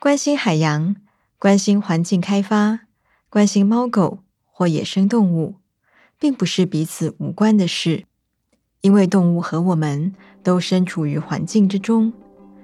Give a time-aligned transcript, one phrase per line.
[0.00, 0.94] 关心海洋、
[1.40, 2.82] 关心环境开发、
[3.28, 5.56] 关心猫狗或野生动物，
[6.20, 8.04] 并不是彼此无关的事，
[8.80, 10.14] 因为动物和我们
[10.44, 12.12] 都身处于环境之中，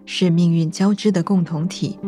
[0.07, 1.99] 是命运交织的共同体。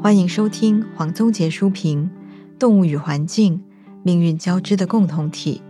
[0.00, 2.08] 欢迎收听黄宗杰书评
[2.60, 3.60] 《动物与环境：
[4.04, 5.60] 命运交织的共同体》，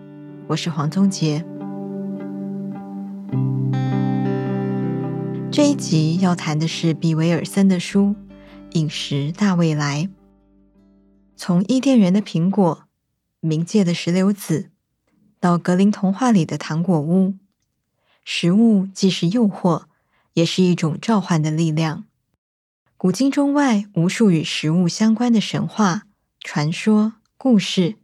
[0.48, 1.42] 我是黄宗杰。
[5.52, 8.16] 这一集要谈的是比维尔森的书
[8.72, 10.04] 《饮食大未来》。
[11.36, 12.84] 从伊甸园的苹果、
[13.42, 14.70] 冥界的石榴籽，
[15.38, 17.34] 到格林童话里的糖果屋，
[18.24, 19.82] 食物既是诱惑，
[20.32, 22.06] 也是一种召唤的力量。
[22.96, 26.04] 古今中外，无数与食物相关的神话、
[26.40, 27.96] 传说、故事，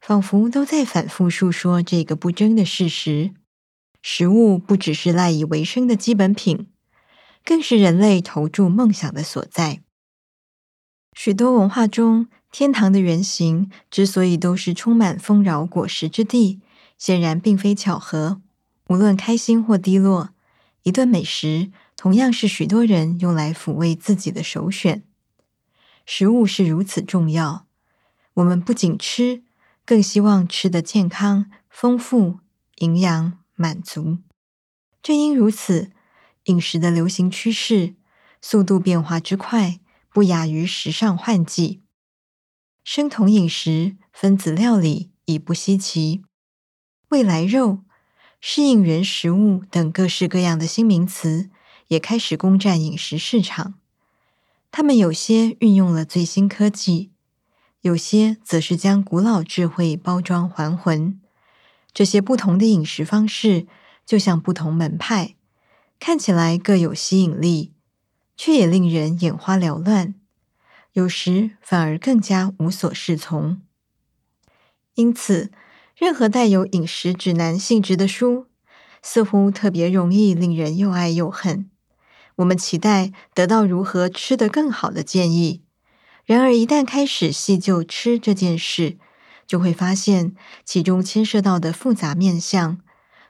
[0.00, 3.30] 仿佛都在反复述说这个不争的事实：
[4.02, 6.66] 食物不只是赖以为生的基本品，
[7.44, 9.82] 更是人类投注梦想的所在。
[11.14, 16.60] 许多文化中，天堂的原型之所以都是充满丰饶果实之地，
[16.96, 18.40] 显然并非巧合。
[18.88, 20.30] 无论开心或低落，
[20.82, 25.02] 一顿美食，同样是许多人用来抚慰自己的首选。
[26.04, 27.66] 食物是如此重要，
[28.34, 29.42] 我们不仅吃，
[29.84, 32.40] 更希望吃得健康、丰富、
[32.78, 34.18] 营养、满足。
[35.02, 35.92] 正因如此，
[36.44, 37.94] 饮食的流行趋势、
[38.40, 39.80] 速度变化之快，
[40.12, 41.82] 不亚于时尚换季。
[42.84, 46.22] 生酮饮食、分子料理已不稀奇，
[47.08, 47.84] 未来肉、
[48.40, 51.50] 适应原食物等各式各样的新名词。
[51.88, 53.74] 也开始攻占饮食市场，
[54.70, 57.10] 他们有些运用了最新科技，
[57.82, 61.20] 有些则是将古老智慧包装还魂。
[61.92, 63.66] 这些不同的饮食方式，
[64.06, 65.34] 就像不同门派，
[66.04, 67.74] 看起来各有吸引力，
[68.36, 70.16] 却也令人眼花缭乱，
[70.94, 73.62] 有时反而更加无所适从。
[74.96, 75.52] 因此，
[75.94, 78.46] 任何带有饮食指南性质的书，
[79.00, 81.70] 似乎特别容易令人又爱又恨。
[82.34, 85.62] 我们期待得到如何吃得更好的建议，
[86.24, 88.98] 然而一旦开始细究吃这件事，
[89.46, 90.34] 就会发现
[90.64, 92.80] 其中牵涉到的复杂面相，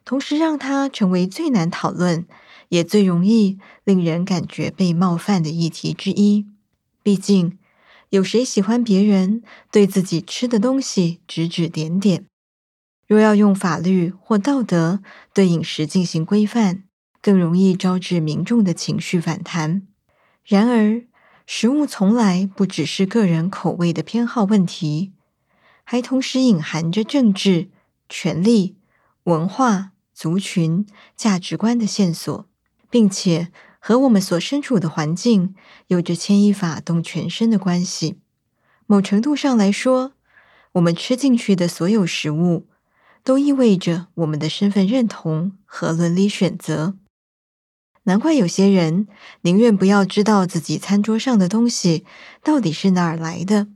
[0.06, 2.26] 同时让它成为最难讨论，
[2.72, 6.46] 也最容易令人感觉被冒犯的议题之一。
[7.02, 7.58] 毕竟，
[8.08, 12.24] 有谁喜欢别人对自己吃的东西指指点点？
[13.06, 15.02] 若要用法律或道德
[15.34, 16.84] 对饮食进行规范，
[17.20, 19.86] 更容易招致民众的情绪反弹。
[20.42, 21.02] 然而，
[21.44, 25.12] 食物从来不只是个人口味的偏好问题，
[25.84, 27.68] 还同时隐含着政治、
[28.08, 28.76] 权力、
[29.24, 32.48] 文化、族群、价值观的线索，
[32.92, 35.54] 并且和我们所身处的环境
[35.86, 38.18] 有着牵一发动全身的关系。
[38.86, 40.12] 某程度上来说，
[40.72, 42.66] 我们吃进去的所有食物，
[43.24, 46.98] 都意味着我们的身份认同和伦理选择。
[48.02, 49.08] 难怪有些人
[49.40, 52.04] 宁愿不要知道自己餐桌上的东西
[52.42, 53.68] 到底是哪儿来的，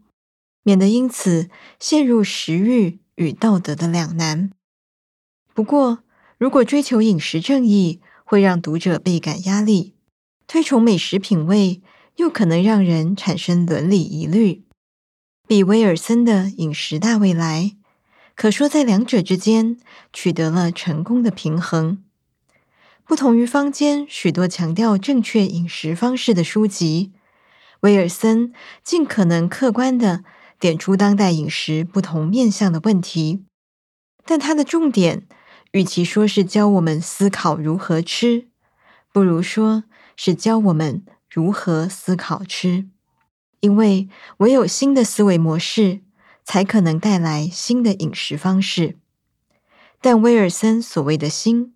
[0.63, 1.49] 免得因此
[1.81, 4.51] 陷入食欲与道德的两难。
[5.55, 6.01] 不过，
[6.37, 9.95] 如果追求饮食正义会让读者倍感压力，
[10.49, 11.81] 推崇美食品味
[12.17, 14.65] 又可能让人产生伦理疑虑。
[15.47, 17.75] 比威尔森的《饮食大未来》
[18.35, 19.79] 可说在两者之间
[20.13, 22.03] 取得了成功的平衡。
[23.05, 27.13] 不同于坊间许多强调正确饮食方式的书籍，
[27.83, 30.25] 威尔森尽可能客观地
[30.59, 33.45] 点出当代饮食不同面向的问题，
[34.25, 35.29] 但他的重点
[35.77, 38.47] 与其说是教我们思考如何吃，
[39.13, 39.85] 不如说
[40.17, 42.87] 是教我们如何思考吃，
[43.61, 46.01] 因为唯有新的思维模式，
[46.47, 48.97] 才可能带来新的饮食方式。
[50.01, 51.75] 但威尔森所谓的“新”，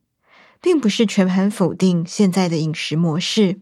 [0.62, 3.60] 并不是全盘否定现在的饮食模式，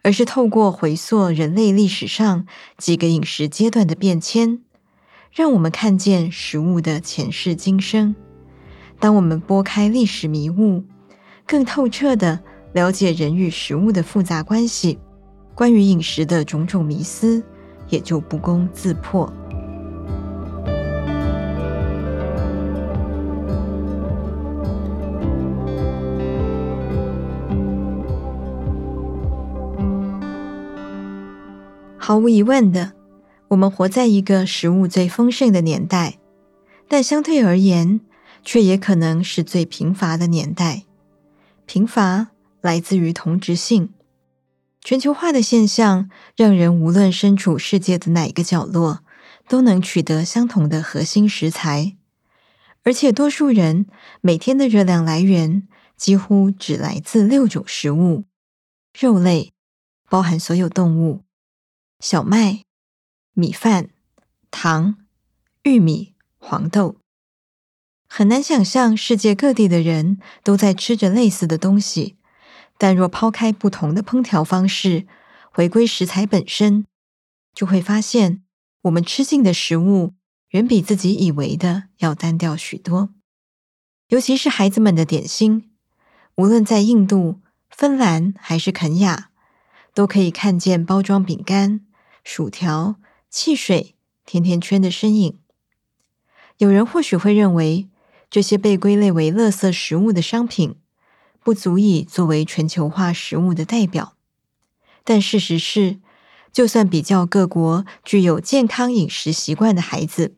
[0.00, 2.46] 而是透过回溯人类历史上
[2.78, 4.62] 几个饮食阶段的变迁，
[5.30, 8.16] 让我们看见食物的前世今生。
[9.00, 10.84] 当我们拨开历史迷雾，
[11.46, 12.38] 更透彻地
[12.74, 14.98] 了解人与食物的复杂关系，
[15.54, 17.42] 关于饮食的种种迷思
[17.88, 19.32] 也就不攻自破。
[31.96, 32.92] 毫无疑问的，
[33.48, 36.18] 我们活在一个食物最丰盛的年代，
[36.86, 38.00] 但相对而言，
[38.42, 40.84] 却也可能是最贫乏的年代。
[41.66, 42.28] 贫乏
[42.60, 43.92] 来自于同质性。
[44.82, 49.04] 全球化的现象让人无论身处世界的哪个角落，
[49.46, 51.96] 都能取得相同的核心食材，
[52.82, 53.86] 而且多数人
[54.22, 58.24] 每天的热量来源几乎只来自六种食物：
[58.98, 59.52] 肉类，
[60.08, 61.24] 包含所有动物；
[62.00, 62.62] 小麦、
[63.34, 63.90] 米饭、
[64.50, 64.96] 糖、
[65.64, 66.99] 玉米、黄豆。
[68.12, 72.16] 很难想象世界各地的人都在吃着类似的东西。
[72.76, 75.06] 但若抛开不同的烹调方式，
[75.52, 76.86] 回归食材本身，
[77.54, 78.42] 就会发现
[78.82, 80.14] 我们吃进的食物
[80.48, 83.10] 远比自己以为的要单调许多。
[84.08, 85.70] 尤其是孩子们的点心，
[86.34, 89.30] 无论在印度、芬兰还是肯亚，
[89.94, 91.86] 都可以看见包装饼干、
[92.24, 92.96] 薯条、
[93.28, 93.94] 汽水、
[94.26, 95.38] 甜甜圈的身影。
[96.56, 97.88] 有人或许会认为，
[98.30, 100.76] 这些被归类为垃圾食物的商品，
[101.42, 104.16] 不足以作为全球化食物的代表，
[105.02, 105.98] 但事实是，
[106.52, 110.36] 就算比较各国具有健康饮食习惯的孩子，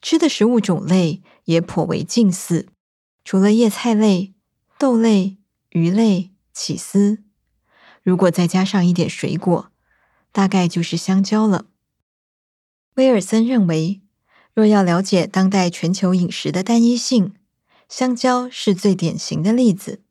[0.00, 2.68] 吃的食物种类也颇为近似。
[3.24, 4.32] 除了叶菜类、
[4.78, 5.36] 豆类、
[5.70, 7.22] 鱼类、起司，
[8.02, 9.70] 如果再加上一点水果，
[10.32, 11.66] 大概就是香蕉了。
[12.94, 14.02] 威尔森认为，
[14.54, 17.34] 若要了解当代全球饮食的单一性，
[17.88, 20.02] 香蕉是最典型的例子。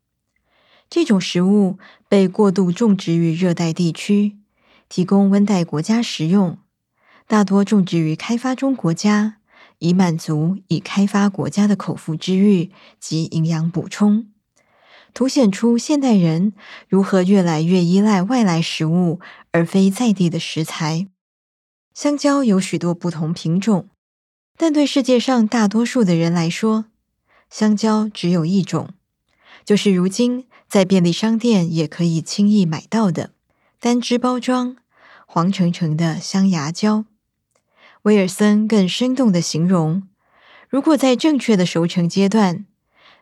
[0.90, 1.78] 这种食物
[2.10, 4.38] 被过度种植于热带地区，
[4.90, 6.58] 提供温带国家食用，
[7.26, 9.38] 大多种植于开发中国家，
[9.80, 12.70] 以满足已开发国家的口腹之欲
[13.00, 14.28] 及营养补充，
[15.14, 16.54] 凸显出现代人
[16.90, 21.08] 如何越来越依赖外来食物，而非在地的食材。
[21.94, 23.88] 香蕉有许多不同品种，
[24.64, 26.86] 但对世界上大多数的人来说，
[27.50, 28.92] 香蕉只有一种，
[29.66, 30.46] 就是如今。
[30.70, 33.32] 在便利商店也可以轻易买到的
[33.82, 34.78] 单只包装、
[35.26, 37.04] 黄澄澄的香牙蕉。
[38.04, 40.08] 威尔森更生动的形容：
[40.70, 42.66] 如果在正确的熟成阶段，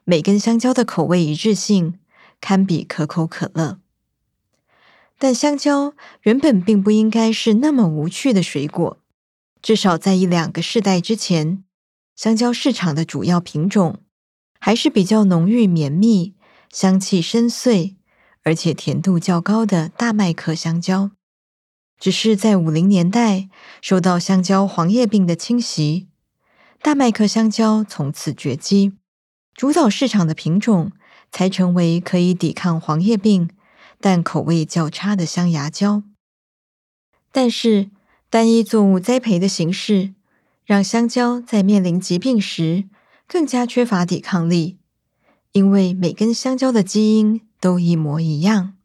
[0.03, 1.97] 每根香蕉的口味一致性
[2.39, 3.79] 堪比可口可乐。
[5.17, 8.99] 但香蕉原本并不应该是那么无趣的水果，
[9.61, 11.63] 至少在一两个世代之前，
[12.15, 13.99] 香蕉市场的主要品种
[14.59, 16.35] 还是比较浓郁绵密。
[16.71, 17.97] 香气深邃，
[18.43, 21.11] 而且甜度较高的大麦克香蕉，
[21.99, 23.49] 只是在五零年代
[23.81, 26.07] 受到香蕉黄叶病的侵袭，
[26.81, 28.93] 大麦克香蕉从此绝迹，
[29.53, 30.93] 主导市场的品种
[31.29, 33.49] 才成为可以抵抗黄叶病，
[33.99, 36.03] 但口味较差的香牙蕉。
[37.33, 37.89] 但是，
[38.31, 40.13] 单一作物栽培的形式，
[40.63, 42.85] 让香蕉在面临疾病时
[43.27, 44.77] 更加缺乏抵抗力。
[45.51, 48.77] 因为每根香蕉的基因都一模一样，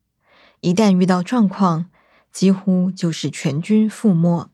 [0.62, 1.88] 一旦遇到状况，
[2.32, 4.50] 几乎就是全军覆没。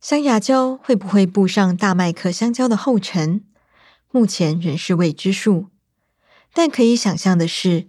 [0.00, 3.44] 香牙蕉会不会步上大麦克香蕉的后尘？
[4.10, 5.68] 目前仍是未知数。
[6.52, 7.86] 但可以想象的是，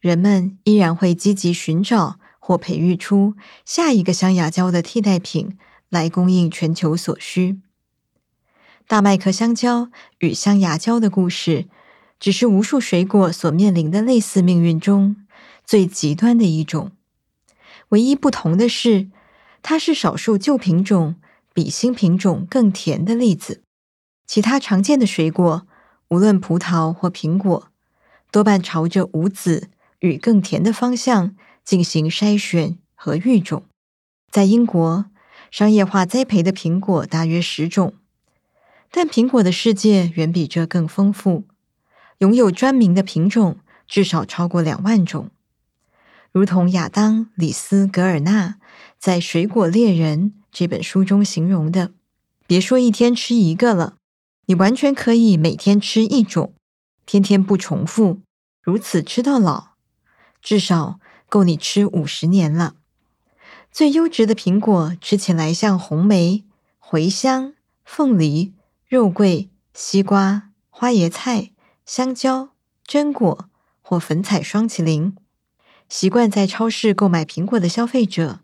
[0.00, 2.17] 人们依然会积极寻找
[2.48, 3.34] 或培育出
[3.66, 5.58] 下一个香牙蕉的替代品，
[5.90, 7.60] 来供应全球所需。
[8.86, 9.90] 大麦克香蕉
[10.20, 11.66] 与香牙蕉的故事。
[12.18, 15.14] 只是无数水果所面临的类似命运中
[15.64, 16.90] 最极端的一种，
[17.90, 19.10] 唯一不同的是，
[19.62, 21.16] 它是少数旧品种
[21.52, 23.62] 比新品种更甜的例子。
[24.26, 25.68] 其他常见的水果，
[26.08, 27.68] 无论葡萄或苹果，
[28.32, 29.68] 多半朝着无籽
[30.00, 31.36] 与更甜的方向
[31.68, 33.62] 进行筛选和育种。
[34.30, 35.04] 在英国，
[35.50, 37.92] 商业化栽培的苹果大约十种，
[38.90, 41.44] 但苹果的世界远比这更丰富。
[42.20, 45.28] 拥有专名的品种至少超过两万种，
[46.32, 48.56] 如同亚当·里斯·格尔纳
[48.98, 51.92] 在《水果猎人》这本书中形容的
[52.48, 53.96] ：“别说一天吃一个了，
[54.46, 56.54] 你完全可以每天吃一种，
[57.04, 58.22] 天天不重复，
[58.62, 59.72] 如此吃到老，
[60.40, 62.74] 至少够你吃五十年了。”
[63.70, 66.44] 最优质的苹果吃起来像红莓、
[66.80, 67.54] 茴香、
[67.84, 68.54] 凤梨、
[68.86, 71.50] 肉桂、西瓜、花椰菜。
[71.88, 72.50] 香蕉、
[72.86, 73.48] 榛果
[73.80, 75.16] 或粉彩双麒麟，
[75.88, 78.40] 习惯在超市购买苹果的消费者，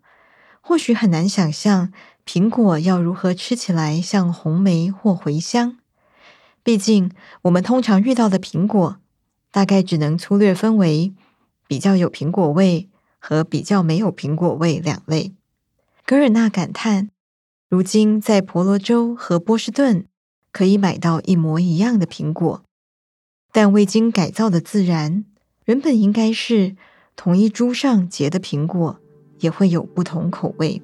[0.63, 1.93] 或许很难想象
[2.25, 5.77] 苹果要如何吃起来像红莓或茴香。
[6.63, 7.11] 毕竟，
[7.43, 8.97] 我们通常遇到的苹果，
[9.51, 11.13] 大概只能粗略分为
[11.67, 15.33] 比较有苹果味和比较没有苹果味两类。
[16.07, 17.11] 格尔纳感叹：
[17.69, 20.07] 如今在婆罗洲和波士顿
[20.53, 22.63] 可以买到一模一样的苹果。
[23.53, 25.25] 但未经改造的自然，
[25.67, 26.77] 原本应该是
[27.17, 29.01] 同一株上结的苹果，
[29.39, 30.83] 也会有不同口味。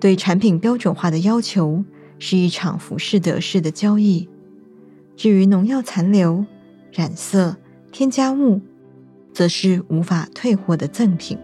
[0.00, 1.84] 对产品标准化的要求
[2.18, 4.28] 是一场浮士德式的交易。
[5.16, 6.44] 至于农药残留、
[6.92, 7.56] 染色、
[7.92, 8.60] 添加物，
[9.36, 11.36] 则是无法退货的赠品。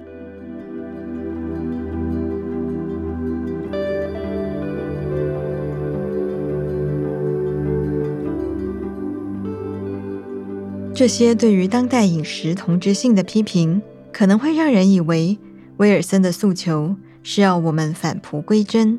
[10.95, 15.39] 这些对于当代饮食同质性的批评，可能会让人以为
[15.77, 18.99] 威尔森的诉求是要我们返璞归真，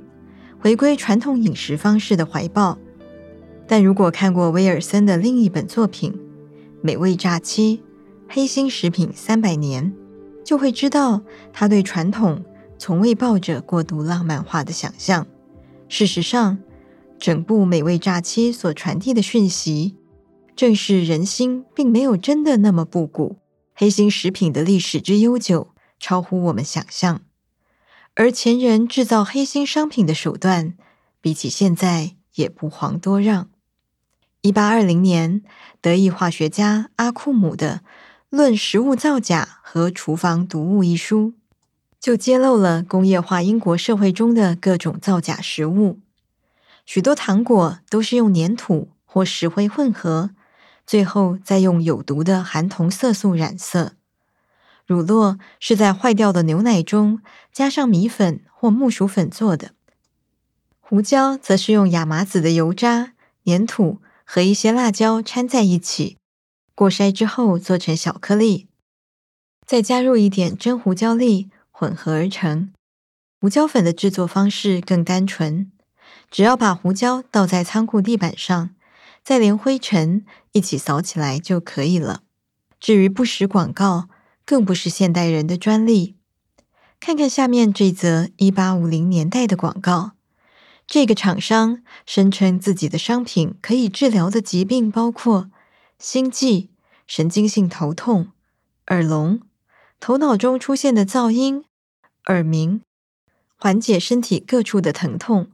[0.59, 2.77] 回归传统饮食方式的怀抱。
[3.65, 6.11] 但如果看过威尔森的另一本作品
[6.83, 7.81] 《美味炸鸡：
[8.27, 9.93] 黑心食品三百年》，
[10.43, 12.43] 就会知道他对传统
[12.77, 15.27] 从未抱着过度浪漫化的想象。
[15.87, 16.57] 事实上，
[17.19, 19.95] 整部《美味诈欺》所传递的讯息，
[20.55, 23.37] 正是人心并没有真的那么不古，
[23.73, 27.21] 黑心食品的历史之悠久，超乎我们想象。
[28.15, 30.73] 而前人制造黑心商品的手段，
[31.21, 33.49] 比起现在也不遑多让。
[34.41, 35.41] 一八二零年，
[35.79, 37.81] 德裔化学家阿库姆的
[38.35, 41.33] 《论食物造假和厨房毒物》一书，
[41.99, 45.99] 就揭露了工业化英国社会中的各种造假食物。
[46.83, 50.31] 许多糖果都是用粘土或石灰混合。
[50.87, 53.93] 最后再用有毒的含铜色素染色。
[54.87, 57.21] 乳酪是在坏掉的牛奶中
[57.51, 59.73] 加上米粉或木薯粉做的。
[60.79, 63.13] 胡椒则是用亚麻籽的油渣、
[63.45, 66.17] 粘土和一些辣椒掺在一起，
[66.75, 68.67] 过筛之后做成小颗粒，
[69.65, 72.71] 再加入一点真胡椒粒混合而成。
[73.39, 75.71] 胡椒粉的制作方式更单纯，
[76.31, 78.69] 只要把胡椒倒在仓库地板上。
[79.23, 82.23] 再连灰尘一起扫起来就可以了。
[82.77, 84.09] 至于不实广告，
[84.43, 86.17] 更不是现代人的专利。
[86.99, 90.11] 看看下面这则一八五零年代的广告，
[90.85, 95.49] 这个厂商声称自己的商品可以治疗的疾病包括
[96.03, 96.69] 心悸、
[97.07, 98.33] 神经性头痛、
[98.87, 99.39] 耳聋、
[100.01, 101.63] 头脑中出现的噪音、
[102.25, 102.81] 耳鸣，
[103.55, 105.49] 缓解身体各处的疼痛，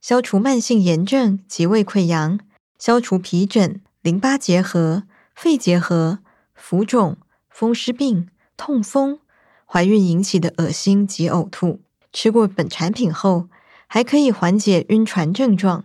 [0.00, 2.40] 消除慢性炎症及胃溃疡。
[2.80, 5.04] 消除皮疹、淋巴结核、
[5.36, 6.18] 肺结核、
[6.52, 7.16] 浮肿、
[7.48, 9.20] 风湿病、痛风、
[9.64, 11.80] 怀孕引起的恶心及呕吐。
[12.12, 13.48] 吃过本产品后，
[13.86, 15.84] 还可以缓解晕船症状，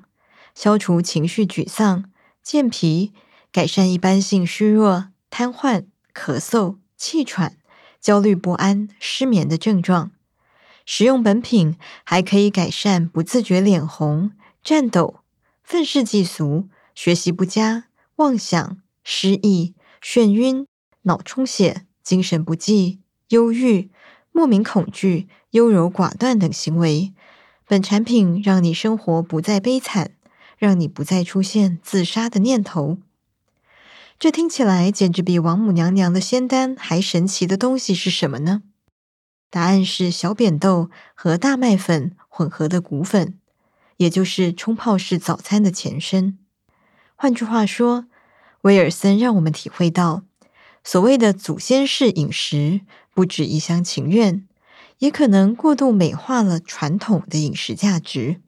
[0.56, 3.14] 消除情绪沮丧、健脾，
[3.52, 7.58] 改善一般性虚弱、瘫痪、咳嗽、气喘、
[8.00, 10.12] 焦虑不安、失眠的症状。
[10.86, 14.32] 使用本品还可以改善不自觉脸红、
[14.64, 15.22] 颤抖、
[15.64, 16.70] 愤世嫉俗。
[16.94, 17.86] 学习不佳、
[18.18, 20.68] 妄想、失忆、眩晕、
[21.04, 23.90] 脑充血、精神不济、忧郁、
[24.34, 27.14] 莫名恐惧、优柔寡断等行为，
[27.66, 30.12] 本产品让你生活不再悲惨，
[30.58, 32.98] 让你不再出现自杀的念头。
[34.22, 38.62] 这听起来简直比王母娘娘的仙丹还神奇的东西是什么呢？
[39.50, 43.40] 答案是小扁豆和大麦粉混合的谷粉，
[43.98, 46.38] 也就是冲泡式早餐的前身。
[47.16, 48.06] 换句话说，
[48.62, 50.22] 威尔森让我们体会到，
[50.84, 52.82] 所谓的祖先式饮食
[53.16, 54.48] 不止一厢情愿，
[55.00, 58.40] 也可能过度美化了传统的饮食价值。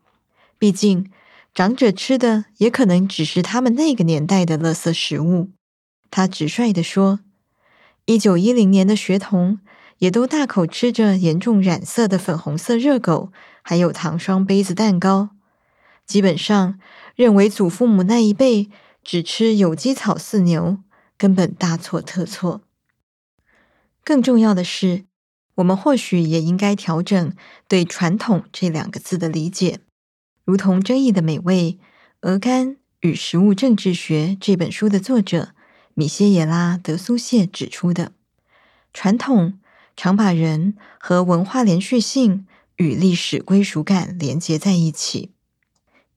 [0.60, 1.10] 毕竟，
[1.52, 5.50] 长者吃的也可能只是他们那个年代的垃圾食物。
[6.14, 7.22] 他直率地说，
[8.06, 9.58] 一九一零年的学童
[9.98, 13.32] 也都大口吃着严重染色的粉红色热狗，
[13.64, 15.32] 还有糖霜杯子蛋糕。
[16.06, 16.80] 基本上。
[17.16, 18.72] 认为祖父母那一辈
[19.04, 20.80] 只吃有机草饲牛，
[21.16, 22.64] 根本大错特错。
[24.04, 25.06] 更重要的是，
[25.54, 27.36] 我们或许也应该调整
[27.68, 29.82] 对“传统”这两个字的理解。
[30.44, 31.78] 如同《争议的美味：
[32.22, 35.54] 鹅肝与食物政治学》这本书的作者
[35.96, 38.14] 米歇耶拉·德苏谢指出的，
[38.94, 39.60] 传统
[39.96, 42.48] 常把人和文化连续性
[42.78, 45.32] 与历史归属感连接在一起。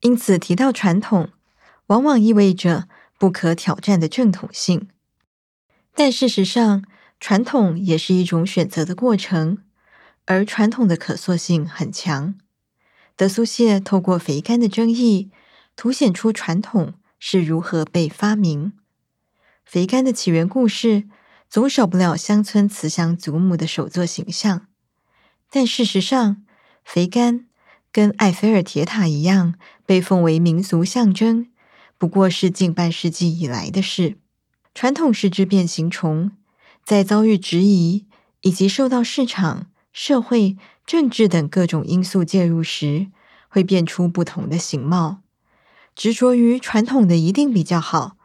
[0.01, 1.31] 因此，提到传统，
[1.89, 4.89] 往往意味着不可挑战的正统性。
[5.95, 6.85] 但事实上，
[7.21, 9.59] 传统也是一种选择的过程，
[10.25, 12.35] 而传统的可塑性很强。
[13.15, 15.31] 德苏谢透过肥甘的争议，
[15.75, 18.73] 凸显出传统是如何被发明。
[19.67, 21.09] 肥甘的起源故事，
[21.51, 24.69] 总少不了乡村慈祥祖母的手作形象。
[25.51, 26.45] 但事实上，
[26.85, 27.47] 肥甘
[27.91, 29.55] 跟埃菲尔铁塔一样，
[29.85, 31.49] 被奉为民族象征，
[31.99, 34.19] 不过是近半世纪以来的事。
[34.73, 36.31] 传统是只变形虫，
[36.85, 38.07] 在遭遇质疑
[38.43, 40.57] 以及受到市场、社会、
[40.87, 43.09] 政治等各种因素介入时，
[43.49, 45.23] 会变出不同的形貌。
[45.97, 48.16] 执着于传统的一定比较好，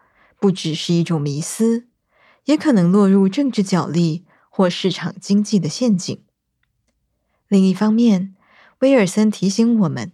[0.42, 1.86] 不只是一种迷思，
[2.46, 6.20] 也可能落入政治角力或市场经济的陷阱。
[7.48, 8.34] 另一方面，
[8.80, 10.12] 威尔森提醒我们，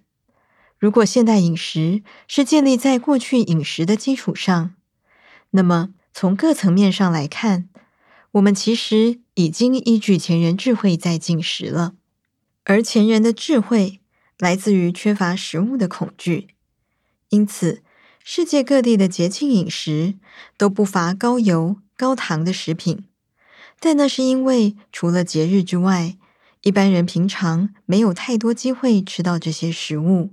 [0.77, 4.75] 如果现代饮食是建立在过去饮食的基础上，
[5.51, 7.69] 那么从各层面上来看，
[8.31, 11.95] 我们其实已经依据前人智慧在进食了。
[12.65, 14.01] 而前人的智慧
[14.37, 16.49] 来自于缺乏食物的恐惧，
[17.29, 17.81] 因此
[18.29, 20.15] 世界各地的节庆饮食
[20.57, 23.05] 都不乏高油、高糖的食品。
[23.79, 26.17] 但那是因为除了节日之外，
[26.61, 30.31] 一般人平常没有太多机会吃到这些食物。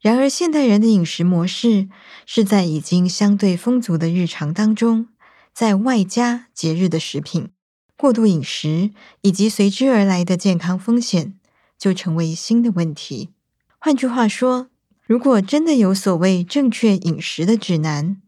[0.00, 1.90] 然而，现代人的饮食模式
[2.24, 5.08] 是在已经相对丰足的日常当中，
[5.52, 7.50] 在外加节日的食品。
[7.98, 11.38] 过度饮食以及随之而来的健康风险，
[11.78, 13.28] 就成为新的问题。
[13.78, 14.70] 换句话说，
[15.06, 18.22] 如果真的有所谓正确饮食的指南，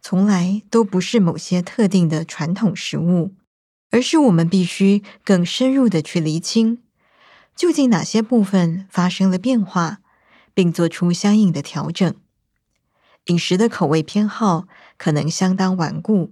[0.00, 3.34] 从来都不是某些特定的传统食物，
[3.90, 6.82] 而是我们必须更深入的去厘清，
[7.54, 9.98] 究竟哪些部分发生了变化，
[10.54, 12.14] 并做出相应的调整。
[13.26, 14.66] 饮食的口味偏好
[14.96, 16.30] 可能相当顽固。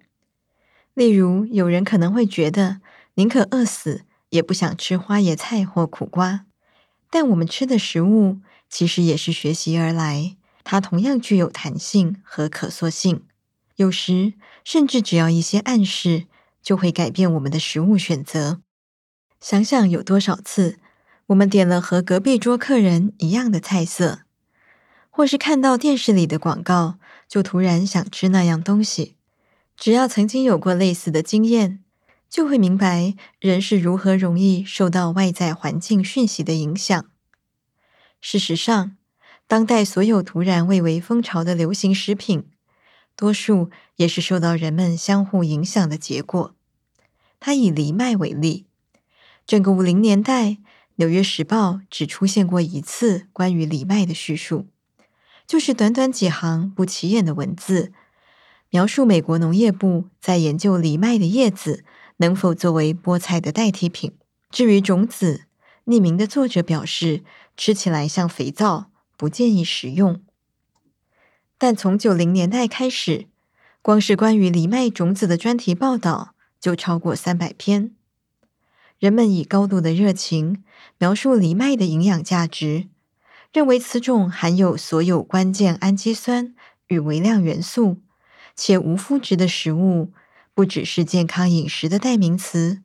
[0.95, 2.81] 例如，有人可能会觉得
[3.15, 6.47] 宁可饿死，也不想吃花椰菜或苦瓜。
[7.11, 8.39] 但我们吃的食物
[8.73, 13.23] 其实也是学习而来，它同样具有弹性和可塑性。
[13.77, 14.33] 有时，
[14.65, 16.25] 甚至只要一些暗示，
[16.63, 18.63] 就会改变我们的食物选择。
[19.39, 20.79] 想想有多少次，
[21.27, 24.21] 我们点了和隔壁桌客人一样的菜色，
[25.11, 26.99] 或是看到电视里的广告，
[27.29, 29.17] 就突然想吃那样东西。
[29.77, 31.85] 只要曾经有过类似的经验，
[32.31, 37.12] 就会明白人是如何容易受到外在环境讯息的影响。
[38.23, 38.97] 事实上，
[39.49, 42.45] 当代所有突然蔚为风潮的流行食品，
[43.17, 46.55] 多数也是受到人们相互影响的结果。
[47.41, 48.67] 他以藜麦为例，
[49.45, 50.51] 整个五零年代，
[50.95, 54.69] 《纽约时报》只出现过一次关于藜麦的叙述，
[55.45, 57.93] 就是短短几行不起眼的文字。
[58.71, 61.85] 描述美国农业部在研究藜麦的叶子
[62.19, 64.13] 能否作为菠菜的代替品。
[64.49, 65.47] 至于种子，
[65.87, 67.23] 匿名的作者表示
[67.57, 70.21] 吃起来像肥皂，不建议食用。
[71.59, 73.27] 但从九零年代开始，
[73.81, 77.93] 光是关于藜麦种子的专题报道就超过三百篇。
[78.99, 80.63] 人们以高度的热情
[80.99, 82.89] 描述藜麦的营养价值，
[83.53, 86.55] 认为此种含有所有关键氨基酸
[86.87, 87.99] 与微量元素。
[88.55, 90.13] 且无麸质的食物，
[90.55, 92.83] 不只是健康饮食的代名词，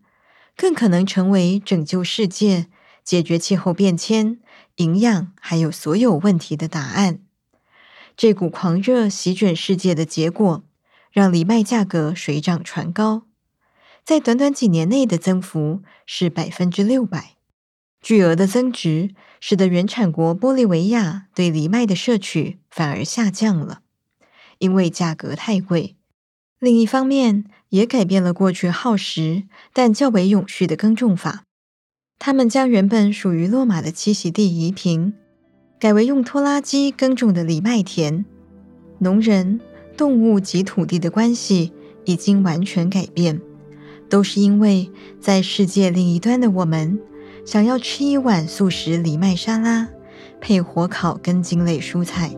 [0.55, 2.67] 更可能成为拯救世界、
[3.07, 4.37] 解决气候变迁、
[4.75, 7.19] 营养还有所有问题的答案。
[8.17, 10.61] 这股狂热席卷世界的结果，
[11.09, 13.23] 让藜麦价格水涨船高，
[14.03, 17.37] 在短短几年内的增幅是百分之六百，
[18.01, 23.83] 巨额的增值，使得原产国玻利维亚对藜麦的摄取反而下降了。
[24.57, 25.95] 因为价格太贵，
[26.59, 31.46] 另一方面也改变了过去耗时但较为永续的耕种法。
[32.19, 35.13] 他们将原本属于骆马的栖息地移平，
[35.79, 38.25] 改为用拖拉机耕种的藜麦田。
[38.99, 39.61] 农人、
[39.95, 41.71] 动物及土地的关系
[42.05, 43.39] 已经完全改变，
[44.09, 44.89] 都是因为
[45.21, 46.99] 在世界另一端的我们，
[47.45, 49.87] 想要吃一碗素食藜麦沙拉，
[50.41, 52.35] 配火烤根茎类蔬菜。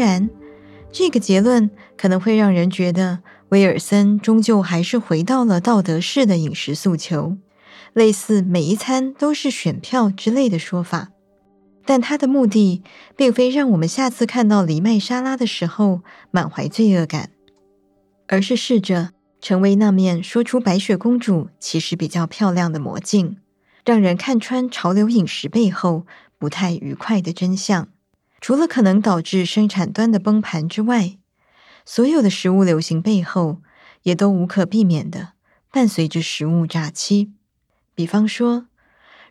[0.00, 0.30] 然，
[0.90, 3.18] 这个结论可能会让人觉得
[3.50, 7.36] 威尔森终究还是回到了道德式的饮食诉求，
[7.92, 11.10] 类似每一餐都是选票之类的说法。
[11.84, 12.82] 但他的目的
[13.14, 17.30] 并非让我们下次看到藜麦沙拉的时候满怀罪恶感，
[18.28, 19.10] 而是试着
[19.40, 23.36] 成为那面说出白雪公主其实比较漂亮的魔镜，
[23.84, 26.06] 让人看穿潮流饮食背后
[26.38, 27.88] 不太愉快的真相。
[28.40, 31.18] 除了可能导致生产端的崩盘之外，
[31.84, 33.60] 所有的食物流行背后
[34.02, 35.32] 也都无可避免的
[35.70, 37.32] 伴随着食物诈欺。
[37.94, 38.66] 比方说，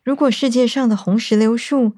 [0.04, 1.95] 如果世界上的红石榴树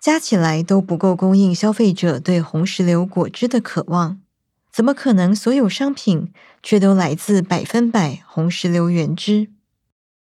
[0.00, 4.20] 加起来都不够供应消费者对红石榴果汁的渴望，
[4.70, 9.48] 怎么可能所有商品却都来自百分百红石榴原汁？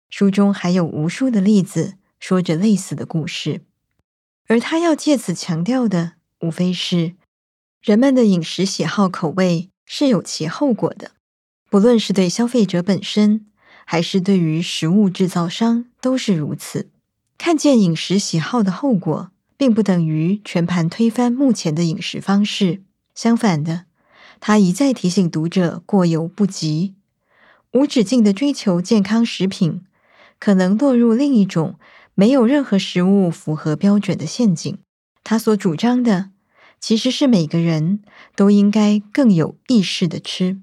[0.09, 3.61] 书中还有无数的例子，说着类似的故事。
[4.47, 7.15] 而他要借此强调的，无非是
[7.81, 11.11] 人们的饮食喜好、口味是有其后果的，
[11.69, 13.47] 不论是对消费者本身，
[13.85, 16.89] 还是对于食物制造商，都是如此。
[17.37, 22.83] 看见饮食喜好的后果，并不等于全盘推翻目前的饮食方式。
[23.15, 23.85] 相反的，
[24.39, 26.95] 他一再提醒读者过犹不及，
[27.73, 29.81] 无止境的追求健康食品，
[30.39, 31.79] 可能落入另一种
[32.13, 34.77] 没有任何食物符合标准的陷阱。
[35.23, 36.31] 他所主张的，
[36.79, 37.99] 其实是每个人
[38.35, 40.57] 都应该更有意识地吃，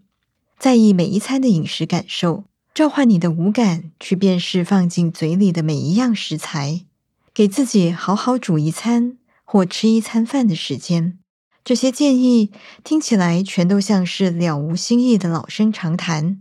[0.59, 6.85] 在意每一餐的饮食感受，召唤你的五感去辨识放进嘴里的每一样食材，
[7.33, 11.19] 给自己好好煮一餐或吃一餐饭的时间。
[11.62, 12.51] 这些建议
[12.85, 16.40] 听起来全都像是了无新意的老生常谈，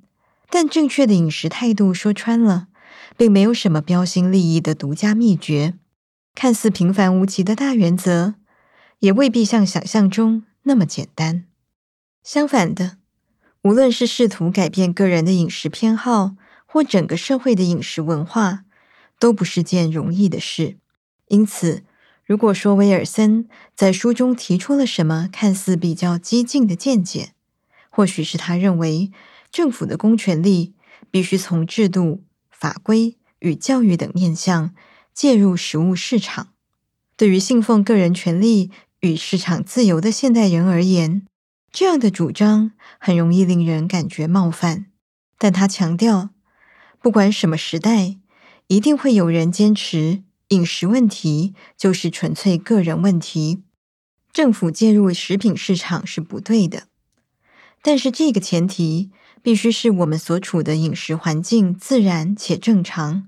[0.50, 2.68] 但正确的饮食态度说穿了，
[3.18, 5.74] 并没有什么标新立异的独家秘诀。
[6.36, 8.36] 看似平凡无奇的大原则，
[9.00, 11.46] 也未必像想象中那么简单。
[12.22, 12.98] 相反的，
[13.64, 18.66] 无论是试图改变个人的饮食偏好，或整个社会的饮食文化，
[19.18, 20.78] 都不是件容易的事。
[21.30, 21.84] 因此，
[22.26, 27.32] 如果说威尔森在书中提出了什么看似比较激进的见解，
[27.90, 29.12] 或许是他认为
[29.50, 30.74] 政府的公权力
[31.10, 34.76] 必须从制度、法规与教育等面向
[35.16, 36.50] 介入食物市场。
[37.16, 41.26] 对于信奉个人权利与市场自由的现代人而言，
[41.72, 44.88] 这样的主张很容易令人感觉冒犯。
[45.38, 46.32] 但他强调，
[47.02, 48.18] 不管什么时代，
[48.68, 50.24] 一定会有人坚持。
[50.50, 53.64] 饮食问题就是纯粹个人问题，
[54.32, 56.88] 政府介入食品市场是不对的。
[57.82, 59.10] 但是这个前提
[59.42, 63.28] 必须是我们所处的饮食环境自然且正常，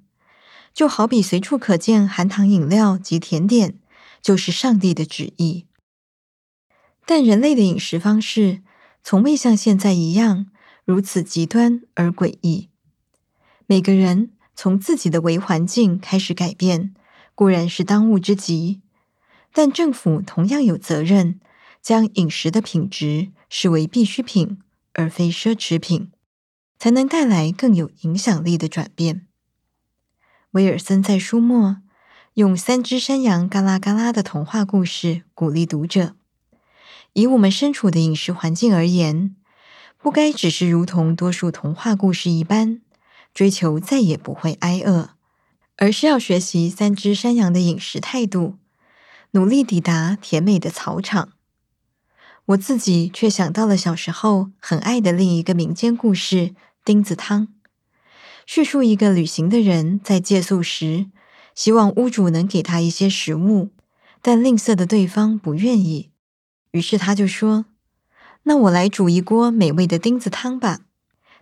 [0.77, 3.79] 就好比随处可见含糖饮料及甜点，
[4.21, 5.65] 就是上帝的旨意。
[7.03, 8.61] 但人类的饮食方式
[9.03, 10.51] 从未像现在一样
[10.85, 12.69] 如此极端而诡异。
[13.65, 16.93] 每个人从自己的微环境开始改变。
[17.33, 18.81] 固然是当务之急，
[19.53, 21.39] 但政府同样有责任
[21.83, 24.59] 将饮食的品质视为必需品，
[24.93, 26.11] 而非奢侈品，
[26.79, 29.26] 才能带来更有影响力的转变。
[30.57, 31.77] 威尔森在书末
[32.33, 36.15] 用三只山羊嘎啦嘎啦的童话故事鼓励读者：
[37.13, 39.35] 以我们身处的饮食环境而言，
[40.01, 42.81] 不该只是如同多数童话故事一般，
[43.35, 45.11] 追求再也不会挨饿。
[45.75, 48.55] 而是要学习三只山羊的饮食态度，
[49.33, 51.33] 努力抵达甜美的草场。
[52.47, 56.35] 我自己却想到了小时候很爱的另一个民间故事
[56.83, 57.47] 《钉子汤》，
[58.47, 61.07] 叙述一个旅行的人在借宿时，
[61.53, 63.71] 希望屋主能给他一些食物，
[64.21, 66.11] 但吝啬的对方不愿意。
[66.71, 67.65] 于是他就说
[68.43, 70.79] ：“那我来煮一锅美味的钉子汤吧。”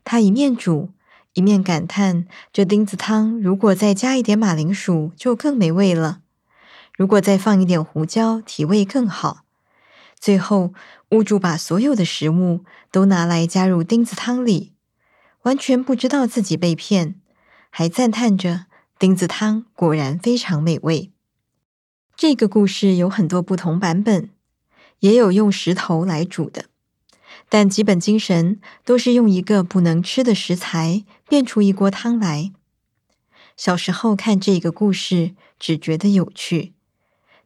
[0.04, 0.90] 他一面煮。
[1.34, 6.22] 一面感叹：“这钉子汤如果再加一点马铃薯，就更美味了；
[6.98, 9.44] 如果再放一点胡椒，提味更好。”
[10.18, 10.74] 最后，
[11.12, 14.72] 屋主把所有的食物都拿来加入钉子汤里，
[15.46, 17.16] 完全不知道自己被骗，
[17.70, 18.66] 还赞叹着
[18.98, 21.12] ：“钉子汤果然非常美味。”
[22.18, 24.30] 这个故事有很多不同版本，
[25.02, 26.66] 也有用石头来煮的。
[27.48, 32.52] 但基本精神都是用一个不能吃的食材变出一锅汤来。
[33.56, 36.74] 小时候看这个故事只觉得有趣，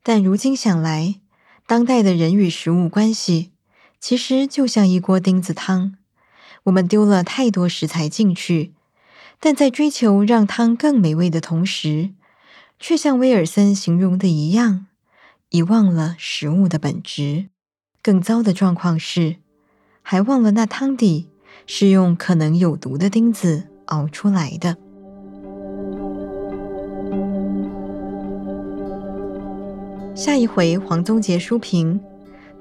[0.02, 1.20] 但如今想来，
[1.68, 3.52] 当代的人与食物关系
[4.00, 5.98] 其实就像一锅钉子汤。
[6.64, 8.74] 我们丢了太多食材进去，
[9.40, 12.12] 但在追求让汤更美味的同时，
[12.80, 14.88] 却像威尔森形容的一样，
[15.50, 17.50] 遗忘了食物的本质。
[18.02, 19.36] 更糟的状况是，
[20.02, 21.28] 还忘了那汤底
[21.68, 24.78] 是用可能有毒的钉子熬出来的。
[30.16, 32.00] 下一回黄宗杰书评《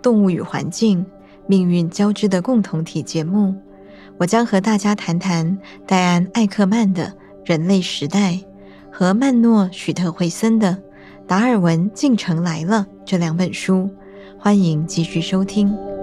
[0.00, 1.04] 动物与环境：
[1.46, 3.54] 命运交织的共同体》节目，
[4.18, 7.06] 我将和大家谈谈戴安·艾克曼的
[7.44, 8.32] 《人类时代》
[8.90, 10.72] 和曼诺·许特惠森的
[11.26, 13.88] 《达尔文进程来了》这两本书，
[14.36, 15.97] 欢迎继续收听。